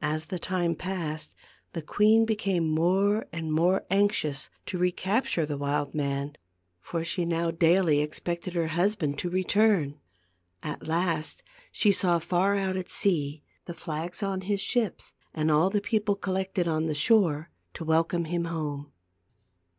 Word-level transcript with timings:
As 0.00 0.24
the 0.32 0.38
time 0.38 0.74
passed, 0.74 1.34
the 1.74 1.82
queen 1.82 2.24
became 2.24 2.66
more 2.66 3.26
and 3.34 3.52
more 3.52 3.84
anxious 3.90 4.48
to 4.64 4.78
re 4.78 4.90
capture 4.90 5.44
the 5.44 5.58
wild 5.58 5.94
man; 5.94 6.36
for 6.80 7.04
she 7.04 7.26
now 7.26 7.50
daily 7.50 8.00
expected 8.00 8.54
her 8.54 8.68
husband 8.68 9.18
to 9.18 9.28
THE 9.28 9.42
GLASS 9.44 9.56
MOUNTAIN. 9.56 9.94
261 10.62 10.72
return. 10.72 10.72
At 10.72 10.88
last 10.88 11.42
she 11.70 11.92
saw 11.92 12.18
far 12.18 12.54
out 12.56 12.78
at 12.78 12.88
sea 12.88 13.42
the 13.66 13.74
flags 13.74 14.22
on 14.22 14.40
his 14.40 14.62
ships 14.62 15.12
and 15.34 15.50
all 15.50 15.68
the 15.68 15.82
people 15.82 16.16
collected 16.16 16.66
on 16.66 16.86
the 16.86 16.94
shore 16.94 17.50
to 17.74 17.84
welcome 17.84 18.24
him 18.24 18.44
home. 18.44 18.90